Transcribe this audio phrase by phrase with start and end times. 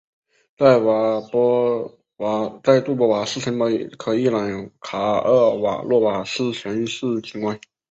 [0.57, 0.85] 在杜
[2.95, 3.67] 波瓦茨城堡
[3.99, 7.59] 可一览卡尔洛瓦茨全市景观。